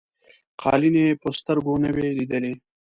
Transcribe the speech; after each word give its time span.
قالیني 0.61 1.05
په 1.21 1.27
سترګو 1.39 1.73
نه 1.83 1.89
وې 1.95 2.07
لیدلي. 2.17 2.53